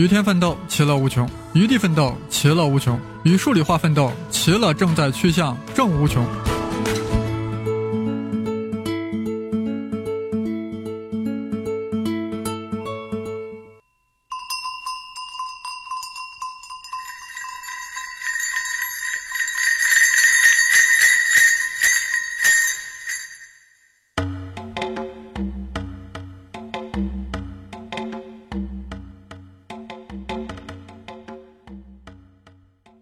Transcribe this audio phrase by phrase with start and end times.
[0.00, 6.24] 与天奋斗，其乐无穷；与地奋斗，其乐无穷；与数理化奋斗，其乐正在趋向正无穷。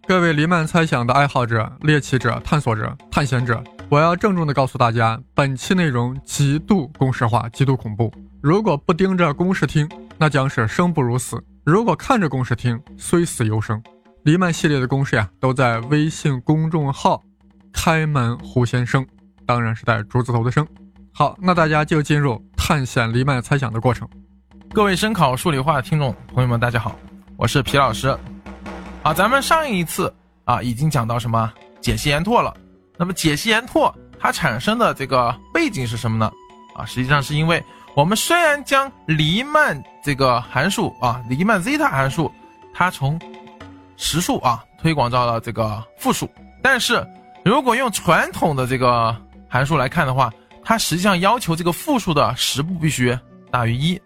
[0.09, 8.11] 各位黎曼猜想的爱好者、猎奇者、探索者、探险者，我要郑重的告诉大家，本期内容极度公式化、极度恐怖。
[8.41, 9.87] 如果不盯着公式听，
[10.17, 13.83] 那将是生不如死；如果看着公式听，虽死犹生。
[14.23, 17.23] 黎曼系列的公式呀，都在微信公众号
[17.71, 19.07] “开门胡先生”，
[19.45, 20.67] 当然是带竹字头的“生”。
[21.13, 24.09] 好，那大家就进入探险黎曼猜想的过程。
[24.73, 26.99] 各位声考数理化的听众朋友们，大家好，
[27.37, 28.17] 我是皮老师。
[29.09, 30.15] 啊，咱们上一次
[30.45, 32.55] 啊已经讲到什么解析延拓了。
[32.99, 36.31] 那么解析延拓它产生的这个背景是什么呢？
[36.77, 37.65] 啊，实际上是因为
[37.97, 42.31] 我们虽然将黎曼这个函数啊，黎曼 zeta 函数，
[42.75, 43.19] 它从
[43.97, 46.29] 实数啊推广到了这个负数，
[46.63, 47.03] 但是
[47.43, 49.17] 如果用传统的这个
[49.49, 50.31] 函数来看的话，
[50.63, 53.19] 它实际上要求这个负数的实部必须
[53.51, 53.99] 大于一，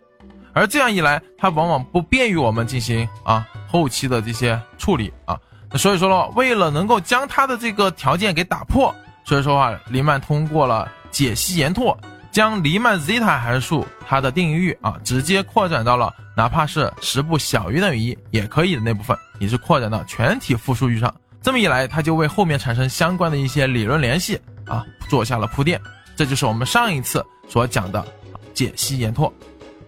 [0.52, 3.44] 而这样一来，它往往不便于我们进行啊。
[3.66, 5.38] 后期的这些处理啊，
[5.76, 8.92] 所以说了，为了能够将它的这个条件给打破，
[9.24, 11.96] 所以说啊，黎曼通过了解析延拓，
[12.32, 21.14] 将黎曼 zeta 函数它的定义域啊，直接扩展到了哪怕是实部小于等于一也可以的那部分，也是扩展到全体复数域上。
[21.40, 25.80] 这么一来，它就为后面产生相关的一些理论联系啊，做下了铺垫。
[26.16, 28.04] 这就是我们上一次所讲的
[28.52, 29.32] 解析延拓。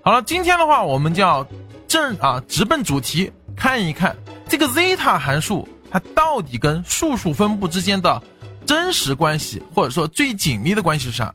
[0.05, 1.45] 好了，今天的话，我们就要
[1.89, 3.33] 正啊直奔主题。
[3.57, 4.17] 看一看
[4.49, 8.23] 这个 zeta 函数，它到底跟数数分布之间的
[8.67, 11.35] 真实关系，或者说最紧密的关系是啥？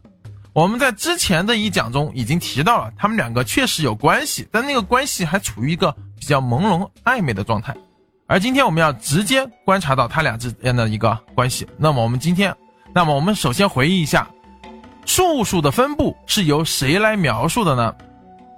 [0.53, 7.75] 我们在之前的一讲中已经提到了，他们两个确实有关系，但那个关系还处于一个比较朦胧暧昧的状态。
[8.27, 11.67] 而今天我们要直接观察到它俩之间的一个关系。
[11.77, 12.55] 那么我们今天，
[12.93, 14.27] 那么我们首先回忆一下，
[15.05, 17.95] 数数的分布是由谁来描述的呢？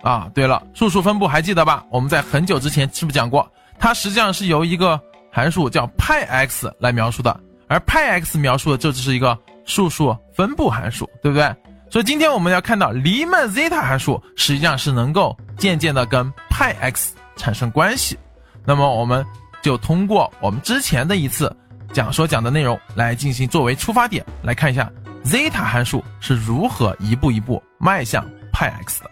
[0.01, 1.85] 啊，对了，数数分布还记得吧？
[1.89, 3.50] 我们在很久之前是不是讲过？
[3.81, 7.38] 它实际上是由一个函数叫派 x 来描述的，
[7.68, 11.52] 而派 x 描述的就只是一个数数分布函数，对不对？
[11.90, 18.16] 所以今天我们要看到黎曼 zeta 函数实际上是能够渐渐的跟派 x 产生关系。
[18.64, 19.25] 那么我们
[19.64, 21.53] 就通过我们之前的一次
[21.92, 24.92] 讲所讲的内容来进行作为出发点，来看一下
[25.25, 29.09] zeta 函数是如何一步一步迈向派 x 的。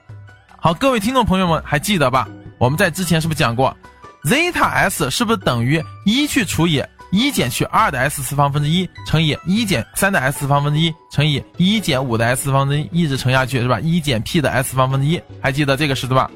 [0.57, 2.27] 好，各位听众朋友们，还记得吧？
[2.59, 3.75] 我们在之前是不是讲过
[4.23, 13.79] ，zeta s 是不是等于一去除以一减去二的 s 次方分之一乘以一减三的 s 次方分之一乘以一减五的 s 次方分之一，一直乘下去是吧？
[13.79, 16.29] 一减 p 的 s 次方分之一，还记得这个式子吧？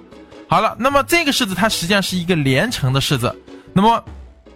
[0.48, 3.36] 好了，那么这个式子它实际上是一个连乘的式子，
[3.74, 4.04] 那么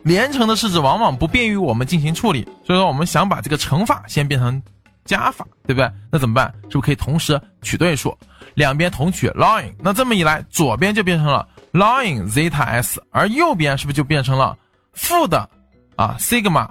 [0.03, 4.61] 连乘的式子往往不便于我们进行处理，所以说我们想把这个乘法先变成
[5.05, 5.91] 加法，对不对？
[6.11, 6.51] 那怎么办？
[6.69, 8.17] 是不是可以同时取对数？
[8.55, 14.57] 两边同取 ln，那这么一来，左边就变成了 ln zeta s，而右边是不是就变成了
[14.93, 15.47] 负的
[15.95, 16.67] 啊 sigma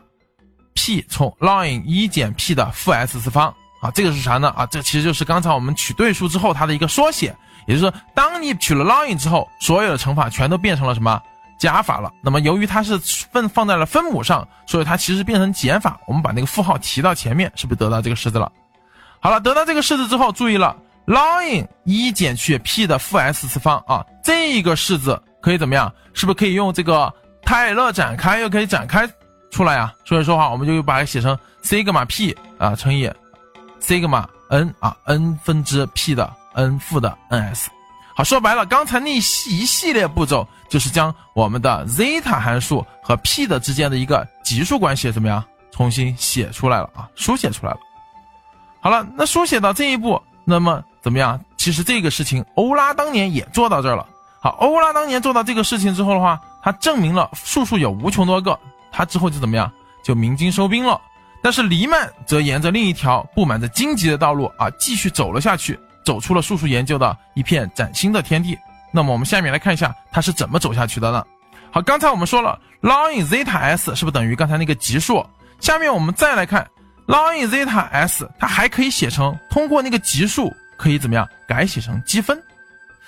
[0.74, 3.88] p 从 ln 一减 p 的负 s 次方啊？
[3.92, 4.48] 这个是啥呢？
[4.56, 7.34] 啊，这其实就是刚才我们取对数之后它的一个缩写，
[7.68, 11.22] 也就是说，当你取了 ln 之后，所有的乘法全都变成了什么
[11.56, 12.12] 加法了。
[12.20, 16.00] 那么由于它是分放在了分母上，所以它其实变成减法。
[16.06, 18.50] 我们把那个负号提到前面，是不是得到这个式子了？
[19.20, 20.76] 好了，得到这个式子之后，注意了。
[21.06, 25.92] Ln 一减去 p 的负 s 次方啊，这个式子可以怎么样？
[26.12, 27.12] 是不是可以用这个
[27.42, 29.08] 泰勒展开，又可以展开
[29.52, 29.94] 出来啊？
[30.04, 33.08] 所以说话，我们就把它写成 sigma p 啊乘以
[33.80, 37.66] sigma n 啊 n 分之 p 的 n 负的 ns。
[38.16, 47.08] 好，说白了，刚才那一系列步骤就是将我们的 zeta 函数和 p 的之间的一个级数关系怎么样重新写出来了啊？
[47.14, 47.78] 书写出来了。
[48.80, 50.82] 好了，那书写到这一步，那么。
[51.06, 51.40] 怎么样？
[51.56, 54.04] 其实这个事情，欧拉当年也做到这儿了。
[54.40, 58.58] 好，欧拉当年做到这个事情之后的话，他证明了数数有无穷多个。
[58.90, 59.70] 他之后就怎么样？
[60.02, 61.00] 就鸣金收兵了。
[61.40, 68.58] 但是黎曼则沿着另一条布满着荆棘的道路啊，继续走了下去，走出了数数研究的一片崭新的天地。
[68.90, 71.24] 那么我们下面来看一下他是怎么走下去的呢？
[71.70, 75.24] 好，刚才我们说了，ln zeta s 是不是等于刚才那个级数？
[75.60, 76.68] 下面我们再来看
[77.06, 80.52] ln zeta s，它还可以写成通过那个级数。
[80.76, 82.40] 可以怎么样改写成积分？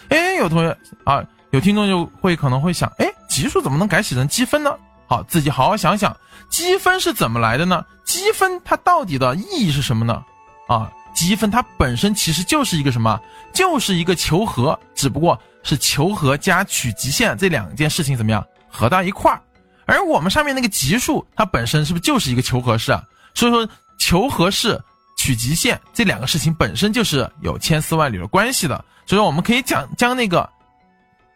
[0.08, 4.74] 哎，有同学啊，有听众就会可能会想，哎，级数怎么能改写成积分呢？
[5.06, 6.16] 好，自己好好想想，
[6.50, 7.84] 积分是怎么来的呢？
[8.04, 10.22] 积分它到底的意义是什么呢？
[10.66, 13.20] 啊，积分它本身其实就是一个什么？
[13.54, 19.40] 就是一个求和，只不过是求和加取极限这两件事情怎么样合到一块儿？
[19.86, 23.02] 而我们上面那个级数，它本身是不是就是一个求和式啊？
[23.34, 23.66] 所以说，
[23.98, 24.78] 求和式、
[25.18, 28.82] 取极限这两个事情本身就是有千丝万缕的关系的。
[29.04, 30.48] 所以，我们可以讲将那个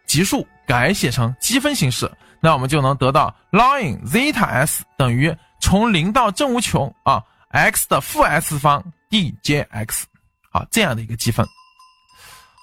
[0.07, 10.05] 级数改写成积分形式，那我们就能得到 ln zeta s 等于从零到正无穷啊 x 的负 s 方 d j x，
[10.51, 11.45] 啊这样的一个积分。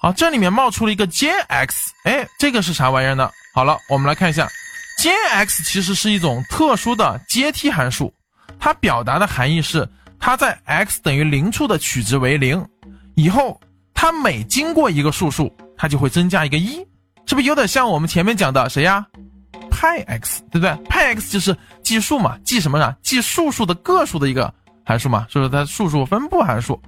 [0.01, 3.29] 好，这里面冒出了一个 j x，哎，这个是啥玩意儿呢？
[3.53, 4.49] 好了，我们来看一下。
[4.97, 8.13] j x 其实是一种特殊的阶梯函数，
[8.59, 9.87] 它表达的含义是，
[10.21, 12.63] 它在 x 等于零处的取值为零，
[13.15, 13.59] 以后
[13.91, 16.75] 它每经过一个数数，它就会增加一个一，
[17.25, 19.03] 是不是有点像我们前面讲的谁呀？
[19.71, 20.71] 派 x 对不对？
[20.87, 22.95] 派 x 就是计数嘛，计什么呢？
[23.01, 24.53] 计数数的个数的一个
[24.85, 26.79] 函数嘛，是不是它数数分布函数？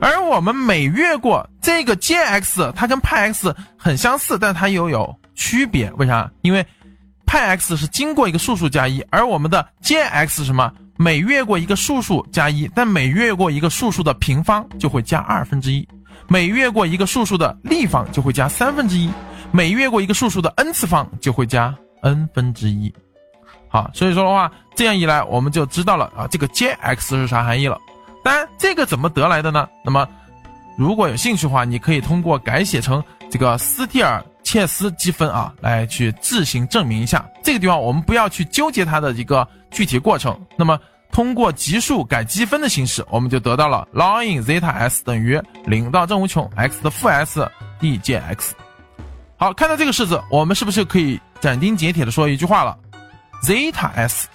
[0.00, 6.30] 而我们每越过这个 j x，它跟派 x 很相似，但它又有区别，为啥？
[6.40, 6.64] 因为
[7.26, 10.72] 派 x 是经过一个数数加一，而我们的 j x 什么？
[10.98, 15.86] 每越过一个数数加一，但每越过一个数数的平方就会加二分之一，
[16.26, 19.08] 每越过一个数数的立方就会加三分之一，
[19.52, 21.72] 每越过一个数数的 n 次方就会加
[22.02, 22.92] n 分之一。
[23.68, 27.78] 好，所以说的话，这样一来我们就知道了啊，这个 j x 是啥含义了。
[28.24, 29.68] 当然，这个怎么得来的呢？
[29.84, 30.04] 那么，
[30.76, 33.00] 如果有兴趣的话，你可以通过改写成
[33.30, 34.20] 这个斯蒂尔。
[34.48, 40.34] 切斯积分啊，来去自行证明一下这个地方，我们不要去纠结它的一个具体过程。
[40.56, 40.80] 那么
[41.12, 47.46] 通过级数改积分的形式，我们就得到了 ln zeta s 等于零到正无穷 x 的负 s
[47.78, 48.54] d j x。
[49.36, 52.74] 好，看到这个式子，我们是不是可以斩钉截铁的说一句话了
[53.42, 54.28] ？zeta s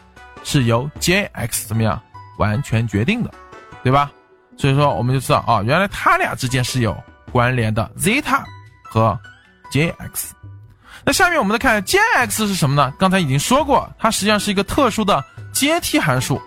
[0.43, 1.99] 是由 j x 怎么样
[2.37, 3.33] 完全决定的，
[3.81, 4.11] 对吧？
[4.57, 6.95] 所以说我们就知道啊，原来它俩之间是有
[7.31, 8.43] 关联的，zeta
[8.83, 9.19] 和。
[9.73, 10.35] J x，
[11.03, 12.93] 那下面我们再看 j x 是什么呢？
[12.99, 16.39] 刚才已经说过，它实际上是一个特殊的阶梯函数，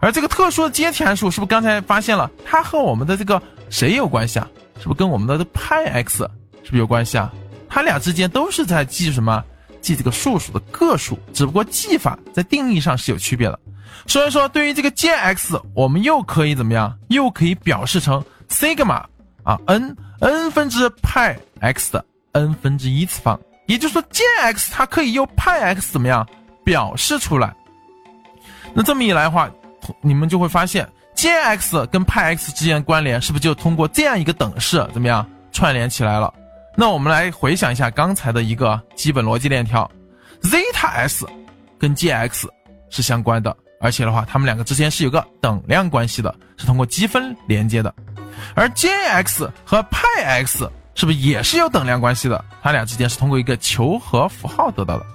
[0.00, 4.48] 而这个特殊的阶梯函数是不是刚才发现了它和我们的这个谁有关系啊？
[4.78, 6.26] 是不是跟我们的派 x
[6.62, 7.30] 是不是有关系啊？
[7.68, 9.44] 它俩之间都是在记什么？
[9.82, 13.60] 记这个数数的个数，只不过记法在定义上是有区别的。
[14.06, 16.96] 所以说，对于这个 j x，我们又可以怎么样？
[17.08, 19.04] 又可以表示成 sigma
[19.44, 22.02] 啊 n n 分之派 x 的。
[22.32, 26.26] N 分之一次方，也就是说，j x 它可以用派 x 怎么样
[26.64, 27.54] 表示出来？
[28.72, 29.50] 那这么一来的话，
[30.00, 36.32] 你们就会发现，j x 跟派 x 之间的关联是不是就通过这样一个等式怎么样串联起来了？
[36.76, 39.90] 那我们来回想一下刚才的一个基本逻辑链条
[40.42, 41.26] ，zeta s
[41.78, 42.48] 跟 j x
[42.90, 47.92] 是相关的，而且的话，它们两个之间是有个等量关系的，是通过积分连接的，
[48.54, 50.70] 而 j x 和派 x。
[51.00, 52.44] 是不是也是有等量关系的？
[52.62, 55.06] 它俩之间是通过一个求和符号得到的。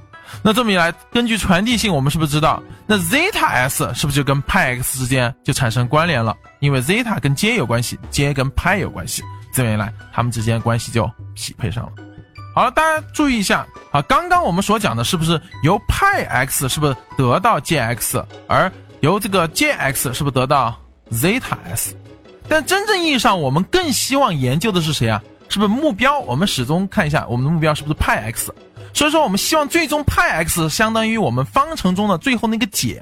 [0.41, 6.35] 那这么一来，根据传递性，我们是不是知道，那 zeta s 是不是就跟派 x 之间就产生关联了？
[6.59, 9.21] 因为 zeta 跟 j 有关系，j 跟派有关系，
[9.53, 11.91] 这么一来，它们之间关系就匹配上了。
[12.55, 20.75] 好了，大家注意一下啊，刚刚我们所讲的是不是由派 x 是不是得到 j x，而由这个 j x 是不是得到
[21.11, 21.95] zeta s？
[22.49, 25.21] 但真正意义上，我们更希望研究的是谁啊？
[25.55, 26.19] 是不是目标？
[26.19, 28.53] 我们始终看一下我们的目标是不是派 x，
[28.93, 33.01] 所以说我们希望最终派 x 相当于我们方程中的最后那个解，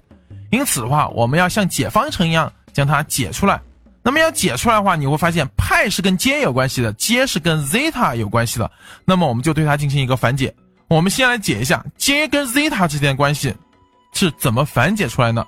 [0.51, 3.60] 因此的话，我们要像解方程一样将它解出来。
[4.03, 8.69] 那么要解出来的话，你会发现派是跟 j 有关系的，j 是跟 zeta 有关系的。
[9.03, 10.53] 那么我们就对它进行一个反解。
[10.89, 13.51] 我们先来解一下 j 跟 zeta 之间的关系
[14.13, 15.43] 是怎么反解出来呢？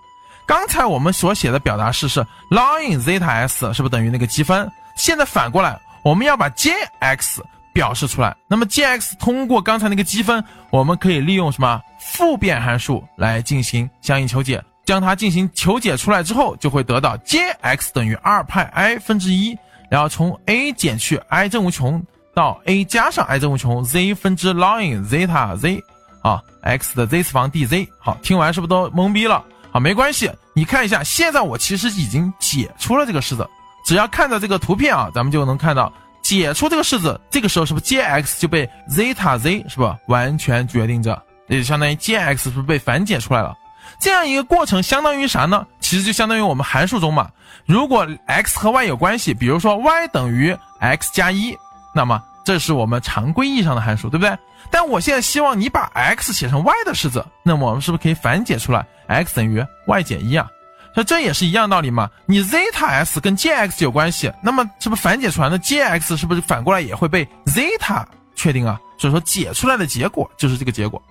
[0.48, 4.68] 刚才我们所写的表达式是 ln zeta s 是不是等于那个积分？
[4.98, 5.80] 现在反过来。
[6.06, 7.44] 我们要把 j x
[7.74, 19.58] 表示出来，那么 j x 通过刚才那个积分，我们可以利用什么复变函数来进行相应求解，将它进行求解出来之后，就会得到 j x 等于二派 i 分之一，
[19.90, 22.00] 然后从 a 减去 i 正无穷
[22.36, 25.84] 到 a 加上 i 正无穷 z 分之 ln zeta z
[26.22, 27.88] 啊 x 的 z 次方 dz。
[27.98, 29.44] 好，听完是不是都懵逼了？
[29.72, 33.50] 好，没关系，你看一下，现在我其实已经解出了这个式子。
[33.86, 37.22] 只要看到这个图片啊，咱们就能看到解出这个式子。
[37.30, 41.22] 这个时候是不是 j x 就被 zeta z 是不完全决定着？
[41.48, 43.54] 也就相当于 j x 是不是被反解出来了？
[44.00, 45.66] 这样一个过程相当于啥呢？
[45.80, 47.30] 其实就相当于我们函数中嘛，
[47.68, 51.56] 如果 x 和 y 有关系，比如说 y 等于 x 加一，
[51.94, 54.36] 那么这是我们常规意义上的函数，对不对？
[54.72, 60.50] 但我现在希望你把 x 写成 y 的式子，那么我们是不是可以反解出来 x 等于 y 减一啊？
[60.96, 62.10] 那这也是一样道理嘛？
[62.26, 65.50] 你 zeta s 跟 j x 有关系，那么是不是反解出来？
[65.50, 68.80] 那 j x 是不是反过来也会被 zeta 确定啊？
[68.98, 71.02] 所以说解出来的结果就是这个结果，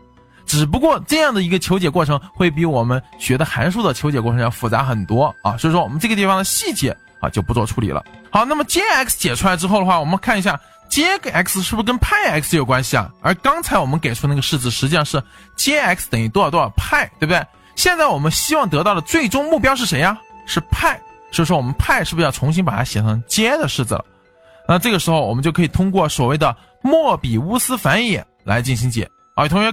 [0.47, 5.55] 只不过这样的一个求解过程会比我们学的函数的求解过程要复杂很多啊。
[5.59, 8.03] 所以说我们这个地方的细节啊就不做处理了。
[8.31, 13.11] 好，那么 j x 解出来之后的话，我们看一下 j x 是不是跟派 x 有关系啊？
[13.21, 15.23] 而刚才我们给出那个式子实际上是
[15.57, 17.45] j x 等于多少多少派，对不对？
[17.77, 20.19] 现在我们希望得到的最终目标是谁呀？
[20.47, 21.01] 是派，
[21.31, 24.05] 所以说我们派是不是要重新把它写成 j 的式子了？
[24.69, 29.45] 那这个时候我们就可以通过所谓的莫比乌斯反演来进行解啊。
[29.45, 29.73] 有同学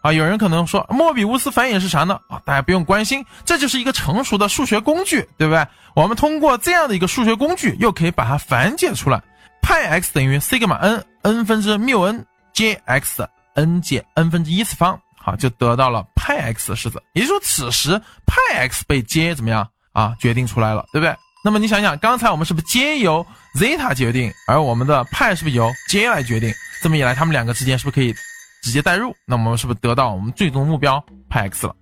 [0.00, 2.18] 啊，有人可能说莫比乌斯反演是啥呢？
[2.28, 5.64] 啊，大家不用关心，这就是一个成熟的数学工具，对不对？
[5.94, 9.22] 我们通过这样的一个数学工具，又可以把它反解出来，
[9.60, 14.98] 派 x 等于西格玛 n n 分之缪 n j x n 减 n 分之一次方。
[15.16, 20.16] 好，就得到了派 x 的式子，也就是说，此时派 x 被 j 怎么样啊？
[20.18, 21.14] 决定出来了，对不对？
[21.44, 23.26] 那么你想想，刚才我们是不是 j 由
[23.58, 26.52] zeta 决定，而我们的派是不是由 j 来决定？
[26.82, 28.14] 这么一来，他们两个之间是不是可以
[28.62, 29.14] 直接代入？
[29.26, 31.76] 那我们是不是得到我们最终目标派 x 了？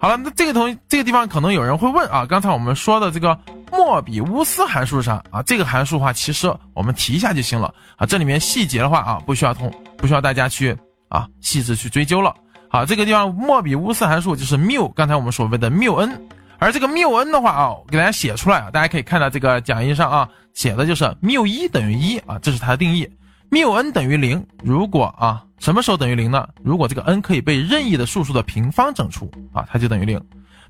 [0.00, 3.38] 好了，那这个同这个地方可能有人会问啊，刚才我们说的这个
[3.70, 5.42] 莫比乌斯函数是啥啊？
[5.42, 8.06] 这个函数的话，其实我们提一下就行了啊。
[8.06, 10.76] 这里面细节的话啊，不需要通，不需要大家去
[11.08, 12.34] 啊细致去追究了。
[12.70, 16.20] 好，这个地方莫比乌斯函数就是缪，刚才我们所谓的缪 n，
[16.58, 23.08] 而这个缪 n 的话啊，给大家写出来啊，大家可以看到这个讲义上啊，写的就是缪一等于一啊，这是它的定义。
[23.48, 26.46] 缪 n 等于零，如果啊，什么时候等于零呢？
[26.62, 30.22] 如果这个 n 可以被任意的数数的平方整除啊，它就等于零。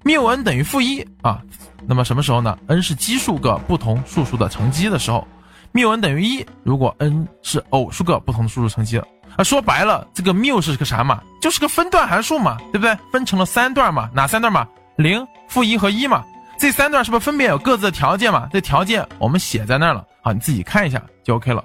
[0.04, 1.42] 缪 n 等于负一啊，
[1.84, 5.26] 那么什么时候呢？n 是奇数个不同数数的乘积的时候。
[5.72, 9.02] 缪 n 等于一，如果 n 是偶数个不同数数乘积。
[9.36, 11.22] 啊，说白了，这个缪是个啥嘛？
[11.40, 12.96] 就是个分段函数嘛，对不对？
[13.12, 14.66] 分成了三段嘛，哪三段嘛？
[14.96, 16.24] 零、负一和一嘛。
[16.58, 18.48] 这三段是不是分别有各自的条件嘛？
[18.52, 21.64] 这条件我们写在那儿了，好，你自己看一下就 OK 了。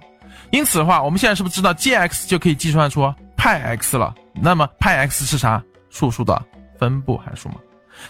[0.52, 4.14] 因此的话，我们现在是不是知道 g(x) 就可以计算出派 x 了？
[4.36, 5.62] 那么派 x 是啥？
[5.90, 6.40] 数数的
[6.80, 7.56] 分布函数嘛。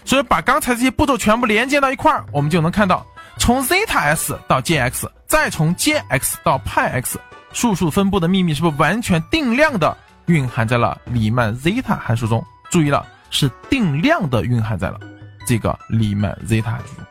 [0.04, 3.06] 所以把刚才这些步骤全部连接到一块儿，我们就能看到，
[3.38, 7.18] 从 zeta s 到 g(x)，再从 g(x) 到派 x。
[7.54, 9.96] 数数分布的秘密是不是完全定量的
[10.26, 12.44] 蕴含在了黎曼 zeta 函数中？
[12.70, 15.00] 注意了，是定量的蕴含在了
[15.46, 17.04] 这个黎曼 zeta 函数中。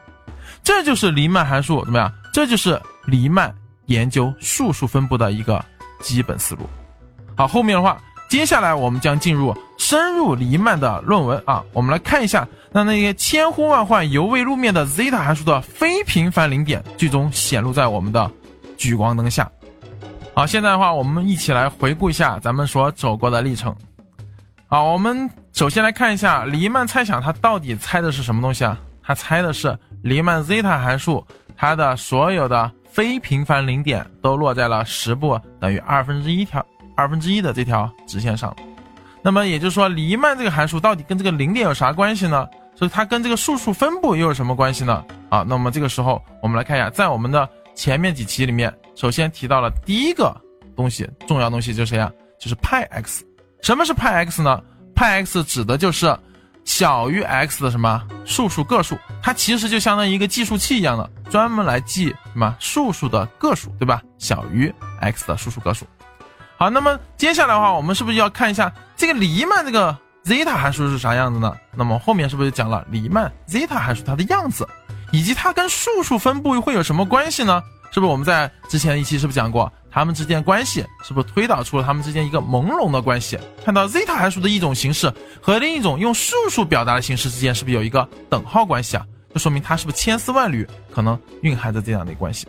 [0.63, 2.11] 这就是黎曼函数怎么样？
[2.33, 3.53] 这就是黎曼
[3.85, 5.63] 研究数数分布的一个
[6.01, 6.69] 基本思路。
[7.35, 7.97] 好，后面的话，
[8.29, 18.29] 接下来我们将进入深入黎曼的论文啊，我们来看一下那那些千呼万唤犹未露面的 zeta 函数的非平凡零点，最终显露在我们的
[18.77, 19.49] 聚光灯下。
[20.35, 23.73] 好，现在的话，我们一起来回顾一下咱们所走过的历程。
[24.65, 28.75] 好，我们首先来看一下黎曼猜想，它到底猜的是什么东西啊？
[29.03, 31.23] 它猜的是黎曼 zeta 函数，
[31.55, 38.55] 它的所有的非平凡零点都落在了十步等于二分之一条二分之一的这条直线上。
[39.21, 42.49] 那么也就是说，黎曼这个函数到底跟这个零点有啥关系呢？
[42.73, 45.05] 所以它跟这个数数分布又有什么关系呢？
[45.29, 48.73] 啊，那么这个时候我们来看一下，在我们的前面几期里面。
[48.95, 50.35] 首先提到了第一个
[50.75, 52.11] 东西，重要东西就是谁呀？
[52.39, 53.25] 就是派 x。
[53.61, 54.61] 什么是派 x 呢？
[54.95, 56.15] 派 x 指的就是
[56.63, 64.01] 小于 x 的什么数数个数，它其实就相当于一个计数器一样的，专门来记什么数数的个数，对吧？
[64.19, 65.87] 小于 x 的数数个数。
[66.57, 71.53] 好，那么接下来的话，我们是不是要看一下这个黎曼这个 zeta 函数是啥样子呢？
[71.75, 74.67] 那么后面是不是就讲了黎曼 zeta 函数它的样子，
[75.13, 77.61] 以及它跟数数分布会有什么关系呢？
[77.91, 83.37] 是不是我们在之前一期是不是讲过，它们之间关系是不是推导出了它们之间一个朦胧的关系？
[83.63, 89.05] 看到 zeta 函数的一种形式和另一种用数数表达的形式之间是不是有一个等号关系啊？
[89.31, 92.47] 就说明它是不是千丝万缕可能蕴含着这样的关系？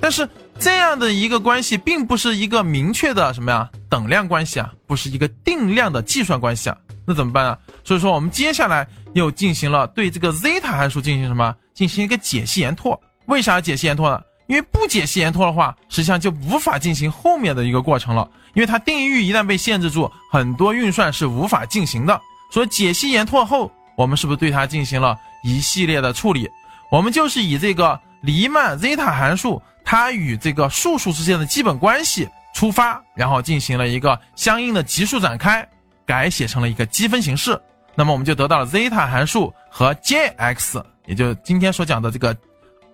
[0.00, 0.26] 但是
[0.58, 7.58] 这样的一个关系并不是一个明确的什么呀等量关系啊，不是一个定量的计算关系啊，那怎么办呢？
[7.84, 11.54] 所以说我们接下来又进行了对这个 zeta 函数进行什么？
[11.74, 12.98] 进行一个解析延拓。
[13.26, 14.22] 为啥要解析延拓呢？
[14.46, 18.28] 因为不解析延拓的话，实际上就无法进行后面的一个过程了。
[18.52, 22.20] 因为它定义域一旦被限制住，很多运算是无法进行的。
[22.52, 26.48] 所以解析延拓后，我们是不是对它进行了一系列的处理？
[26.90, 35.66] 我们就是以这个黎曼 zeta 函数它与这个数数之间的基本关系出发，然后进行了一个相应的级数展开，
[36.06, 37.60] 改写成了一个积分形式。
[37.96, 42.36] 那么我们就得到了 zeta 函数和 j x，也就今天所讲的这个。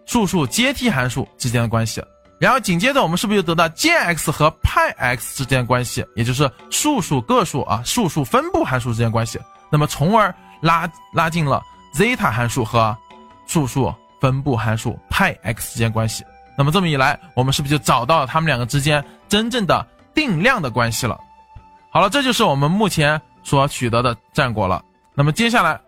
[0.07, 2.03] 数数阶梯函数之间的关系，
[2.41, 9.39] 然后紧接着我们是不是就得到 J(x) 和派 x 之间关系，也就是数数个数啊数数分布函数之间关系？
[9.71, 11.63] 那么从而拉拉近了
[11.95, 12.97] zeta 函数和
[13.47, 16.25] 数数分布函数派 x 之间关系。
[16.59, 21.17] 那么这么一来，我们是不是就找到了它们两个之间真正的定量的关系了？
[21.91, 24.83] 好了，这就是我们目前所取得的战果了。
[25.15, 25.79] 那么接下来，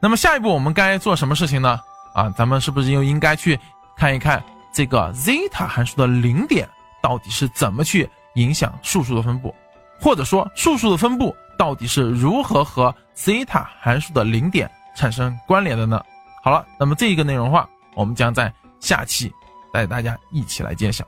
[0.00, 1.80] 那么下一步我们该做什么事情呢？
[2.14, 3.58] 啊，咱们是不是又应该去
[3.96, 4.42] 看一看？
[4.72, 6.68] 这个 zeta 函数的零点
[7.02, 9.54] 到底是怎么去影响数数的分布，
[9.98, 16.02] 或者说数数的分布到底是如何和 zeta 函数的零点产生关联的呢？
[16.42, 19.32] 好了，那么这一个内容的话，我们将在下期
[19.72, 21.02] 带大家一起来揭晓。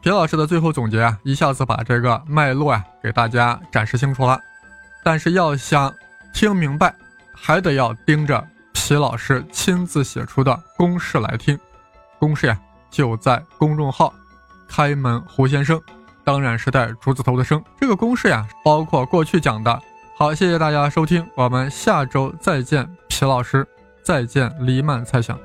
[0.00, 4.36] 皮老师的最后总结啊，一下子把这个脉络呀给大家展示清楚了，
[5.04, 5.94] 但是要想
[6.34, 6.92] 听明白，
[7.36, 11.56] 还得要盯着皮老师亲自写出的公式来听，
[12.18, 12.58] 公式呀。
[12.88, 14.14] 就在公众号
[14.66, 15.78] “开门胡先生”，
[16.24, 17.62] 当然是带竹字头的“生”。
[17.78, 19.78] 这个公式呀，包括过去讲的。
[20.16, 23.66] 好，谢谢大家收听，我们下周再见，皮老师，
[24.02, 25.38] 再见，黎曼猜想。